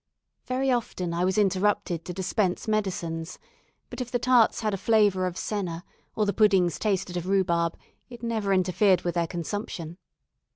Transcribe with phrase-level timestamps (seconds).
[0.47, 3.37] Very often I was interrupted to dispense medicines;
[3.91, 5.85] but if the tarts had a flavour of senna,
[6.15, 7.77] or the puddings tasted of rhubarb,
[8.09, 9.99] it never interfered with their consumption.